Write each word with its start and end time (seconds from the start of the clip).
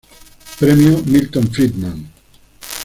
Premio 0.57 1.03
Milton 1.05 1.47
Friedman. 1.53 2.11